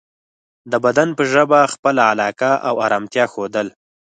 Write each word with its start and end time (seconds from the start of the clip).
د 0.71 0.73
بدن 0.85 1.09
په 1.17 1.23
ژبه 1.31 1.59
خپله 1.73 2.01
علاقه 2.11 2.51
او 2.67 2.75
ارامتیا 2.85 3.25
ښودل 3.33 3.67